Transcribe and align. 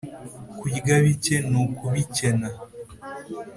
Kurya 0.59 0.95
bike 1.05 1.35
ni 1.49 1.57
ukubikena. 1.63 2.49